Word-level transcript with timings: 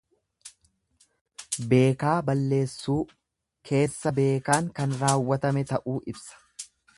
Beekaa 1.73 2.15
balleessuu, 2.29 2.97
keessa 3.71 4.15
beekaan 4.21 4.71
kan 4.81 4.97
raawwatame 5.05 5.67
ta'uu 5.75 5.97
ibsa. 6.15 6.43